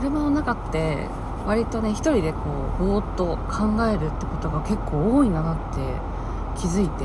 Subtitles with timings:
[0.00, 1.08] 車の中って
[1.44, 2.38] 割とね一人でこ
[2.80, 5.80] うぼーっと考えるってことが結構多いんだなって
[6.56, 7.04] 気づいて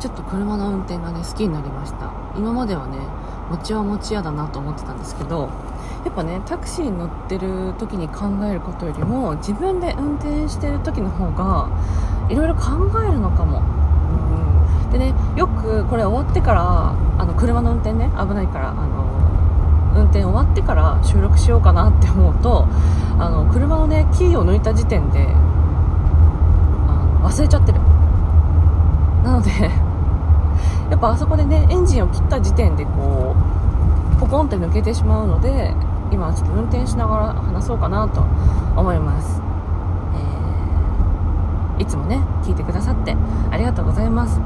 [0.00, 2.12] ちょっと車の運転がね好きになりました。
[2.36, 2.98] 今まではね
[3.50, 5.48] 餅は餅屋だなと思ってたんですけど
[6.04, 11.70] やっぱねタクシーに乗ってる時に考えることよりも自分で運転してる時の方が
[12.28, 12.62] いろいろ考
[13.02, 13.62] えるのかも、
[14.84, 19.25] うん、でねよくこれ終わってからあの車の運転ね危ないからあの
[19.96, 22.68] 運転終わってから収録しようかなって思うと
[23.18, 25.26] あの車のねキーを抜いた時点で
[27.22, 27.80] 忘れちゃってる。
[29.24, 29.50] なので
[30.90, 33.34] やっぱあそこでねエンジンを切った時点でこ
[34.16, 35.74] うポコンって抜けてしまうので
[36.12, 38.22] 今ちょっと運転しながら話そうかなと
[38.76, 39.42] 思います、
[41.78, 43.16] えー、いつもね聞いてくださって
[43.50, 44.40] ありがとうございます。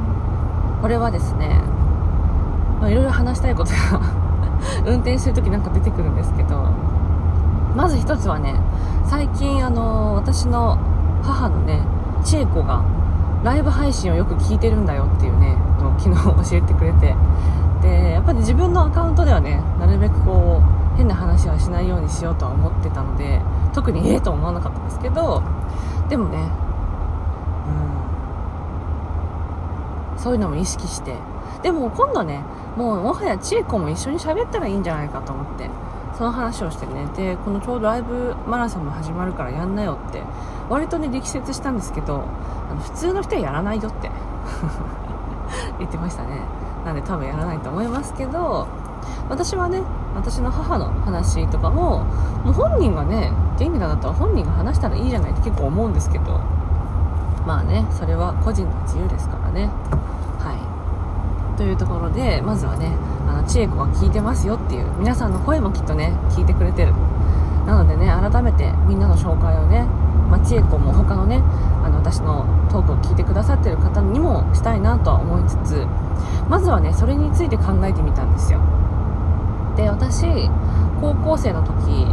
[0.80, 1.60] これはですね
[2.88, 4.00] いろいろ話したいことが
[4.86, 6.62] 運転してる時なんか出てくるんですけど
[7.74, 8.54] まず一つはね
[9.08, 10.76] 最近あの私の
[11.22, 11.82] 母のね
[12.24, 12.84] 千恵子が
[13.44, 17.14] ライブ配信をよく聞いてるんだよっていうねのを昨日教えてくれて
[17.80, 23.40] でやっぱり自分のアカウントではねなるべくこう変な話はしないようにしようとは思ってたので
[23.72, 25.42] 特にええと思わなかったんですけど
[26.08, 26.50] でもね
[30.14, 30.18] うん。
[30.18, 31.14] そういうのも意識して。
[31.62, 32.42] でも今度ね
[32.76, 35.68] もうもはや千恵子も一緒に喋ったらいいんじゃないかと思って
[36.16, 37.06] その話をしてね。
[37.16, 40.22] でこのちょうどライブマラソンも始まるからやんなよって
[40.68, 42.24] 割とね力説したんですけど
[42.70, 44.10] あの普通の人はやらないよって
[45.78, 46.42] 言ってましたね。
[46.84, 48.66] なんで多分やらないと思いますけど
[49.28, 49.82] 私はね
[50.14, 52.04] 私の母の話とかも
[52.44, 56.40] もう本人がね元気だったら本人が話したらいいじゃないって結構思うんですけど
[57.46, 59.70] まあねそれは個人の自由ですからね。
[61.60, 62.96] というところでまずはね
[63.28, 66.94] あの千恵子が聞いてますよっていう皆さんの声もきっとね聞いてくれてる。
[67.66, 69.84] なのでね改めてみんなの紹介をね、
[70.30, 71.42] まあ、千恵子も他のね
[71.84, 75.84] あの私のトークを聞いてくださってる方にもしたいなとは思いつつ
[76.48, 78.60] まずはねそれについて考えてみたんですよ。
[79.76, 80.24] で私
[80.98, 82.08] 高校生の時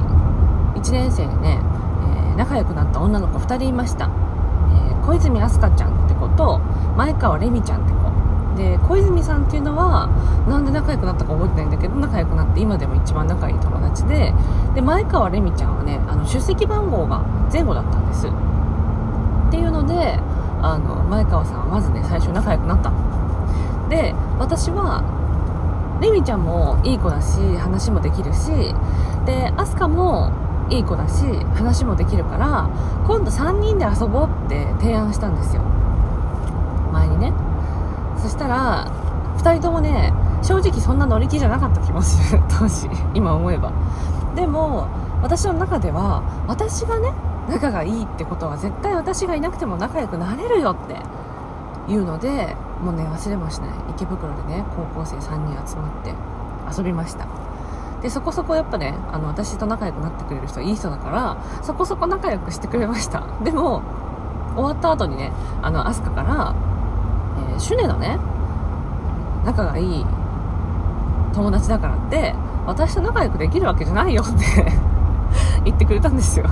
[0.75, 1.62] 1年生でね、
[2.03, 4.12] えー、仲良くなった女の子2人いました、
[4.91, 6.59] えー、小泉明日香ちゃんって子と
[6.97, 7.97] 前川レミちゃんって子
[8.57, 10.09] で小泉さんっていうのは
[10.50, 14.34] なんで仲良くなったか覚えてないんだけど仲良くなって今でも一番仲いい友達で
[14.73, 17.19] で前川レミちゃんはねあの出席番号が
[17.53, 18.28] 前後だったんです。
[18.28, 20.19] っていうので
[20.62, 22.91] あの前川さんはまずね最初仲良くなった。
[23.90, 25.03] で私は
[26.01, 28.51] レミちゃんもいい子だし話もできるし
[29.25, 30.31] でアスカも
[30.69, 31.23] いい子だし
[31.56, 32.69] 話もできるから
[33.07, 35.62] 今度3人で遊ぼうって提案したんですよ。
[38.38, 38.92] したら
[39.40, 42.42] 2人ともね正直そんな乗り気じゃなかった気もする。
[42.48, 43.72] 当時今思えば。
[44.36, 44.88] でも
[45.24, 47.12] 私の中では私がね
[47.50, 53.70] 仲がいいってことは絶対私がいなくても仲良くなれるよっていうのでもうね忘れもしない。
[53.90, 56.14] 池袋でね高校生3人集まって
[56.78, 57.26] 遊びました。
[58.03, 63.24] でそこそこやっぱねあの私と仲良くなってくれる人いい人だからそこそこ仲良くしてくれました。
[63.44, 63.81] でも
[64.56, 65.31] 終わった後にね
[65.64, 66.53] あのアスカから
[67.59, 68.18] シュネのね
[69.45, 70.06] 仲がいい
[71.34, 72.34] 友達だからって
[72.66, 74.72] 私と仲良くできるわけじゃないよって
[75.63, 76.46] 言ってくれたんですよ。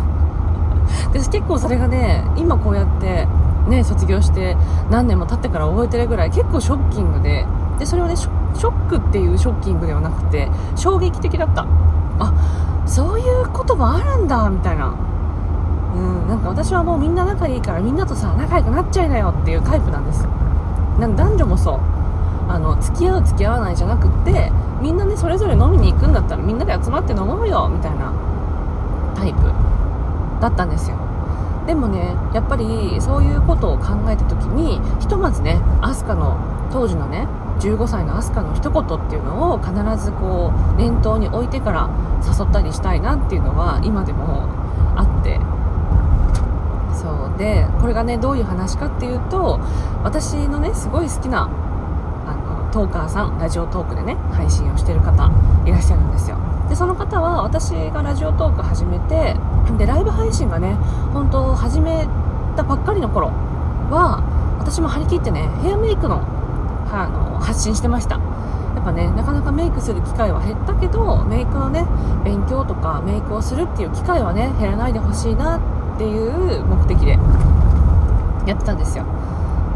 [1.12, 3.28] で結構それがね今こうやって
[3.68, 4.56] ね卒業して
[4.90, 7.46] 何年も経ってから覚えてるぐらい結構ショッキングで
[7.80, 11.66] でそれはねショックっていうショッキングではなくて衝撃的だった。
[12.20, 12.32] あ
[12.86, 14.94] そういうこともあるんだみたいな。
[15.96, 20.32] うんなんか私はもうみんな仲いいからみんなとさ仲良くなっちゃいなよっていうタイプなんですなん
[21.00, 21.80] 男女もそう。
[22.48, 28.14] あの付き合う付き合わないじゃなくってみんなねそれぞれ飲みに行くんだったらみんなで集まって飲もうよみたいな
[29.16, 29.40] タイプ
[30.40, 30.98] だったんですよ。
[31.66, 36.38] でもねやっぱりそういうことを考えた時にひとまずねアスカの
[36.72, 37.28] 当時のね
[37.60, 41.90] 15歳のアスカの一言っていうのを必ずこう念頭に置いてから
[42.24, 44.48] 誘ったりしたいなっていうのは今でも
[44.96, 45.40] あって。
[47.38, 49.60] でこれがねどういう話かっていうと
[50.04, 51.50] 私のねすごい好きな
[52.28, 55.32] あのトーカーさんラジオトークでね配信をしてる方
[55.66, 56.38] いらっしゃるんですよ。
[56.70, 59.36] でその方は私がラジオトーク始めて
[59.78, 60.76] でライブ配信がね
[61.14, 62.08] 本当始め
[62.56, 63.28] たばっかりの頃
[63.92, 64.24] は
[64.60, 66.24] 私も張り切ってねヘアメイクの
[66.92, 68.16] あの発信してました。
[68.76, 71.86] やっぱねなかなかメイクする機会は減ったけどメイクのね
[72.24, 75.66] 勉強とかメイクをするっていう機会はね減らないでほしいなって
[75.98, 77.12] ていう目的で
[78.48, 79.06] やってたんですよ。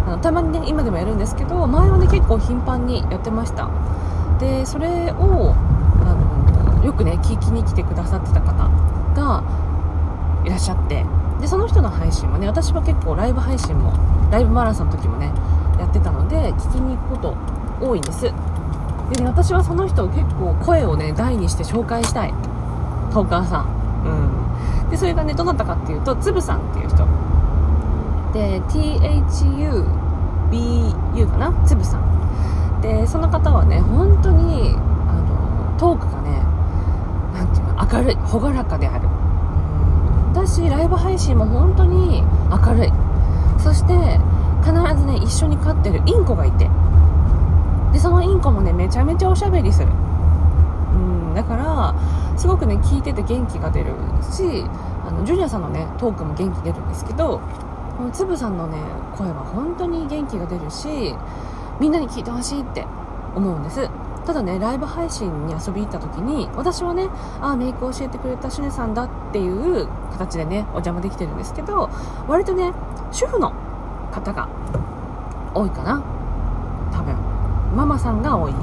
[0.07, 3.69] あのたまにね今でもやるんですけど前はね結構頻繁にやってました。
[4.39, 5.53] でそれを
[6.05, 8.53] あのよくね聞きに来てくださってた方
[9.15, 9.43] が
[10.45, 11.05] いらっしゃって。
[11.39, 13.93] でその人の配信もね私は結構ライブ配信も
[14.29, 15.31] ライブマラソンの時もね
[15.79, 17.35] やってたので聞きに行くこと
[17.81, 18.23] 多いんです。
[18.23, 22.33] で、ね、私はその人を結構声をね大にして紹介したい。
[23.13, 23.78] トーカーさん。
[24.05, 24.89] うん。
[24.89, 27.05] でそれがねどなたかっていうとつぶさんっていう人。
[28.33, 31.51] で THUBU かな？
[31.65, 32.81] つぶさん。
[32.81, 34.75] でその方はね本当に
[35.07, 36.43] あのトークがね
[37.33, 39.09] 何ていうの明るい朗らかである。
[40.31, 42.93] 私ライブ配信も本当に明るい。
[43.57, 44.19] そして
[44.63, 46.69] 必ずね一緒に飼ってるインコがいて。
[47.91, 49.87] でそのインコもねめちゃめちゃおしゃべりする。
[50.93, 51.95] うんだから
[52.39, 53.93] すごくね聞いてて元気が出る
[54.31, 54.63] し
[55.05, 57.41] あのジュニアさんのねトークも元気出るんですけど
[57.97, 58.77] このつぶさんのね
[59.17, 60.87] 声は本当に元気が出るし
[61.81, 62.85] みんなに聞いてほしいって
[63.35, 63.89] 思うんです。
[64.25, 67.09] ただねライブ配信に遊び行った時に私はね
[67.41, 71.89] ああメイク教えてくれたシュネさんだっていう形でねお邪魔できてるんですけど
[72.27, 72.73] 割とね
[73.11, 73.53] 主婦の
[74.11, 74.47] 方が
[75.53, 76.01] 多いかな。
[76.91, 77.15] 多分。
[77.75, 78.53] ママさんが多い。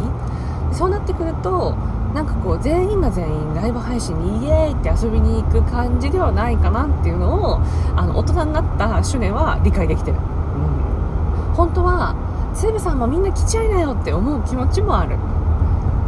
[0.73, 1.77] そうなってくると
[2.17, 7.61] なんかこう全員が全員ライブ配信にイエーイって遊びに行く感じではないかなっていうのを
[7.95, 12.17] あの大人になったシュネは理解できてる、うん、本当は
[12.55, 15.19] セブさんもみんな来ちゃいなよって思う気持ちもある。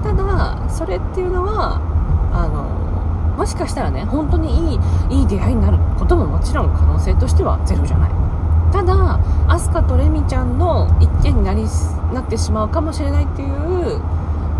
[0.03, 1.79] ただそれっていうのは
[2.33, 2.65] あの
[3.37, 4.77] もしかしたらね本当にい
[5.11, 8.11] いいい出会いになることももちろん可能性としてはゼロじゃない。
[8.73, 11.65] ただアスカとレミちゃんの一件になり
[12.15, 14.01] なってしまうかもしれないっていう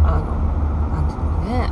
[0.05, 0.37] あの
[0.93, 1.71] なんていうのかね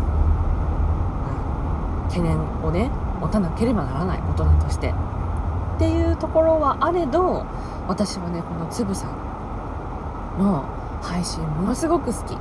[2.17, 2.91] 懸念をね
[3.21, 4.95] 持たなければならない大人として。
[5.77, 7.45] っていうところはあれど
[7.87, 9.11] 私はねこのつぶさん
[10.39, 10.65] の
[11.03, 12.39] 配信ものすごく好き。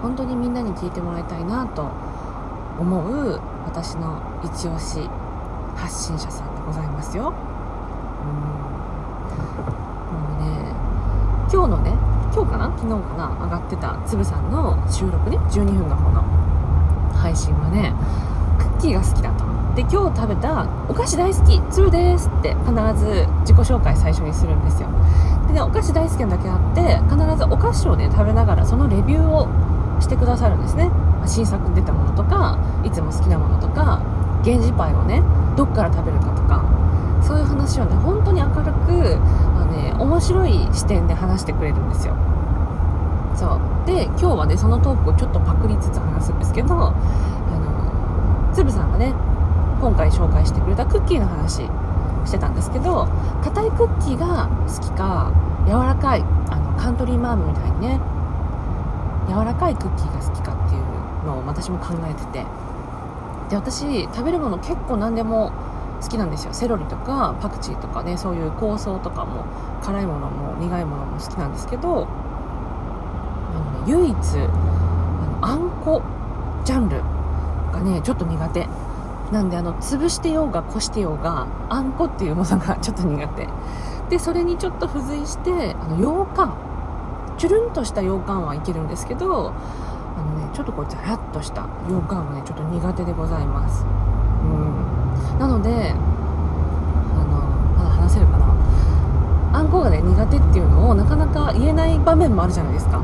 [0.00, 1.88] 本当にみんなに聞いてもらいたいなと
[2.78, 5.08] 思う私の一押し
[5.76, 7.32] 発信者さんでございますよ。
[8.22, 8.30] うん。
[10.12, 10.72] もうね
[11.52, 11.92] 今日のね
[12.32, 12.66] 今日かな？
[12.76, 13.44] 昨日かな？
[13.44, 16.22] 上がってたつぶさんの収録ね12分の方の。
[17.22, 17.94] 配信はね
[18.58, 19.44] クッキーが好きだと。
[19.74, 24.88] で今日食べたお菓子大好きつぶですって必ず自己紹介最初にするんですよ。
[25.46, 29.48] でねお菓子大好きなだけあって必ずお菓子をね食べながらそのレビューを
[30.00, 30.90] してくださるんですね。
[31.24, 34.02] 新作出たものとかいつも好きなものとか
[34.44, 35.22] 源氏パイをね
[35.56, 36.64] どっから食べるかとか。
[37.22, 39.16] そういう話をね本当に明るく、
[39.54, 42.14] まあね、面白い視点で話してくれるんですよ。
[43.36, 43.60] そう。
[43.86, 49.14] で今日はねそのトークをちょっとパクりつつ話すんですけどあのつぶさんがね
[49.80, 51.62] 今回紹介してくれたクッキーの話
[52.24, 53.08] してたんですけど
[53.42, 55.32] 硬いクッキーが好きか
[55.66, 58.00] 柔らかいあのカントリーマームみたいにね
[59.28, 60.82] 柔らかいクッキーが好きかっていう
[61.26, 62.46] のを私も考えてて。
[63.50, 65.52] で私食べるもの結構何でも
[66.00, 66.54] 好きなんですよ。
[66.54, 69.44] セロリとかパクチーとかねそういう香草とかも
[69.82, 72.08] 辛いものも苦いものも好きなんですけど、
[73.86, 74.16] 唯一
[75.40, 76.02] あんこ
[76.64, 77.02] ジャンル
[77.72, 78.68] がねちょっと苦手。
[79.32, 83.48] なんであの潰してようがこしてようがあんこっていうものがちょっと苦手。
[84.10, 86.54] でそれにちょっと付随してあの羊羹
[87.38, 89.54] チュルンとした羊羹はいけるんですけど
[90.16, 93.84] あのねちょっとこうザラッとした羊羹はねちょっと苦手でございます。
[93.84, 95.38] うん。
[95.38, 95.94] なのであ
[97.24, 97.40] の
[97.78, 98.54] まだ話せるかな。
[99.54, 103.00] あんこがね苦手っていうのをなかなか言えない場面もあるじゃないですか。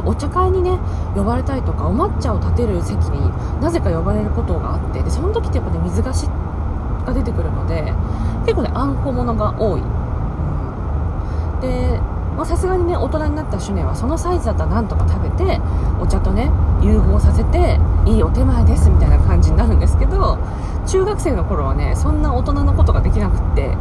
[0.00, 0.78] のお茶会にね
[1.14, 3.30] 呼ばれたりとかお抹茶を立てる席に
[3.60, 6.26] なぜか呼ばれることがあってでその時ってやっぱね水菓子
[7.04, 7.92] が出てくるので
[8.42, 9.84] 結構ねあんこものが多い、う
[11.58, 12.00] ん、で
[12.44, 15.60] さすがにね大人になったシュネはそのサイズだったらなんとか食べて
[16.00, 16.50] お茶とね
[16.82, 20.38] 融合させていいお手前ですみたいな感じになるんですけど
[20.86, 23.76] 中学生の頃はねそんな大人のことができなくって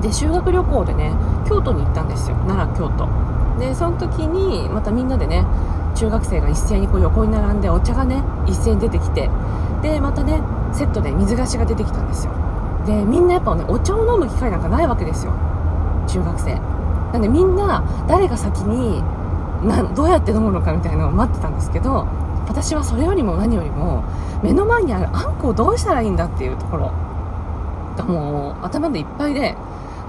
[0.00, 1.12] で修学旅行でね
[1.46, 2.36] 京都に行ったんですよ。
[2.46, 3.08] 奈良京都。
[3.60, 5.44] でその時にまたみんなでね
[5.94, 9.30] 中学生が一斉にこう横に並んでお茶がね一斉に出てきて
[9.82, 12.32] でまたねセットで水菓子が出てきたんですよ。
[12.86, 15.32] でみんなやっぱねお茶を飲む機会なんかないわけですよ。
[16.08, 16.54] 中学生。
[17.12, 19.02] なんでみんな誰が先に
[19.62, 22.06] などうやって飲むのかみたいなのを待ってたんですけど
[22.48, 24.04] 私はそれよりも何よりも
[24.42, 26.92] 目の前にあるあんこをどうしたらいいんだっていうところ
[27.96, 29.56] がもう頭でいっぱいで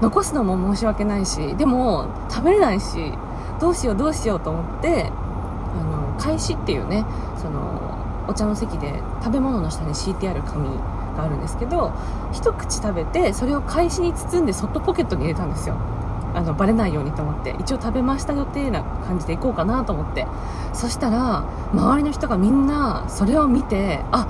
[0.00, 3.12] 残すのも申し訳ないしでも食べれないし
[3.62, 7.06] どうしようどうしようと思ってあの開始っていうね
[7.40, 10.68] そのお茶の席で食べ物の下に敷いてある紙
[11.16, 11.92] があるんですけど
[12.32, 15.76] 一口食べてそれを返しに包んでそっとポケットに入れたんですよ。
[16.34, 17.54] あのバレないようにと思って。
[17.60, 20.26] 一応食べました予定な感じで行こうかなと思って。
[20.72, 24.26] そしたら周りの人がみんなそれを見てあ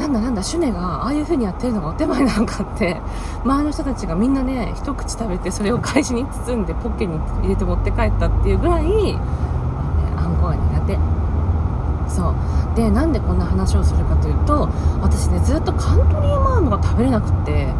[0.00, 3.00] なんだなんだシュネがああいう風にやってるのがお手前なのかって。
[3.44, 9.18] 周りの人たちがみんなね一口食べてそれを返しに包んでポッケに入れて持って帰ったっていうぐらい、あね、
[10.16, 10.98] あんこが苦手。
[12.08, 12.34] そう。
[12.74, 14.68] でなんでこんな話をするかというと
[15.02, 17.74] 私ねずっとカントリーマームが食べれなくって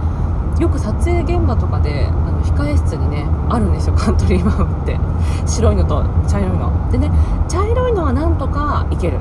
[0.61, 4.99] よく撮影現場とかであの控え室にねあるんですよカントリーマームって。
[5.47, 6.91] 白いのと茶色いの。
[6.91, 7.11] でね
[7.49, 9.19] 茶色いのはなんとかいける。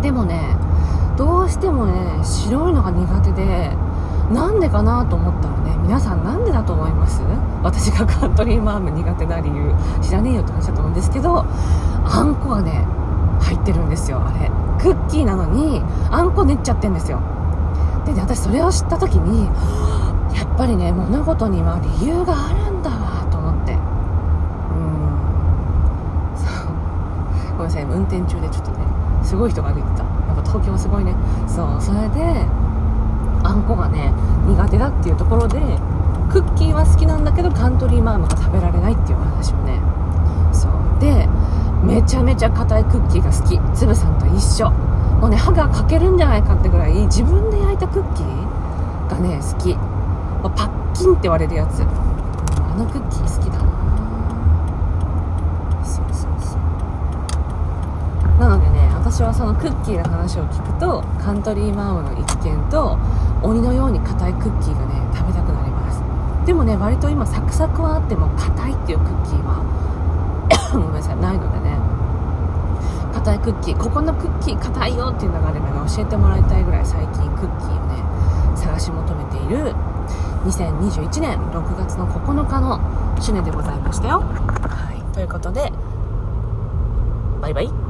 [0.00, 0.56] でもね
[1.16, 3.76] どうしてもね白いのが苦手で
[4.32, 5.76] なんでかなと思ったらね。
[5.84, 7.20] 皆さんなんでだと思います？
[7.62, 11.44] 私がカントリーマーム苦手な理由知らねえよって話だと思うんですけど
[12.04, 12.86] あんこがね
[13.40, 14.50] 入ってるんですよあれ。
[14.82, 17.20] クッキーなのにあんこ練っちゃってんですよ。
[18.06, 19.46] でね私それを知った時に
[20.34, 23.74] やっぱりね物事には理由があるんだわと思って。
[23.74, 23.80] うん。
[26.34, 27.58] そう。
[27.58, 28.78] ごめんなさい運転中でちょっとね
[29.22, 30.13] すごい人が歩いてた。
[30.54, 31.14] 東京すごいね
[31.48, 32.46] そうそれで
[33.42, 34.12] あんこがね
[34.46, 35.58] 苦手だっていうところで
[36.30, 39.80] クッキーは好きなんだけどカントリーマームが食べられないっていう話をね
[40.52, 41.28] そうで
[41.82, 44.70] めちゃめちゃ硬いクッキーが好きつぶさんと一緒
[45.20, 51.86] もうね歯が欠けるんじゃないかってぐらい自分で焼いたクッキーがね好きパッキンって割れるやつあ
[52.78, 53.64] のクッキー好きだな
[55.84, 56.60] そうそうそう
[58.40, 62.98] なのでね私はそのクッキーの話を聞くとカントリーマームの一件と
[63.46, 66.02] 鬼のように硬いクッキーがね食べたくなります。
[66.44, 69.62] でもね割と今サクサクはあっても硬いっていうクッキーは
[70.74, 71.78] ごめんなさいないのでね。
[73.14, 73.78] 硬いクッキー。
[73.78, 78.02] ここのクッキー硬いよっていうのがあればね教えてもらいたいぐらい最近クッキーをね
[78.56, 79.76] 探し求めている
[80.42, 82.80] 2021年6月の9日の
[83.20, 84.24] シュネでございましたよ。
[84.66, 85.14] はい。
[85.14, 85.72] ということで
[87.40, 87.83] バイバイ。